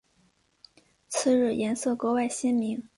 [1.09, 2.83] 次日颜色格外鲜明。